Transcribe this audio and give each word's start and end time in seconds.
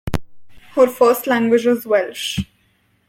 Her 0.73 0.87
first 0.87 1.27
language 1.27 1.67
is 1.67 1.85
Welsh. 1.85 2.39